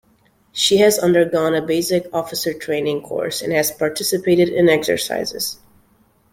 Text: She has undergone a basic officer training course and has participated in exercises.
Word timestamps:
She 0.51 0.77
has 0.77 0.97
undergone 0.97 1.53
a 1.53 1.61
basic 1.61 2.07
officer 2.11 2.55
training 2.55 3.03
course 3.03 3.43
and 3.43 3.53
has 3.53 3.69
participated 3.69 4.49
in 4.49 4.67
exercises. 4.67 5.59